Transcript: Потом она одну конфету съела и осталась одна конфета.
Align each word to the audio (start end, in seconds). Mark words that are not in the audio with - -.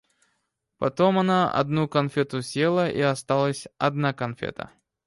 Потом 0.79 1.19
она 1.19 1.51
одну 1.51 1.87
конфету 1.87 2.41
съела 2.41 2.89
и 2.89 3.01
осталась 3.01 3.67
одна 3.77 4.13
конфета. 4.13 4.71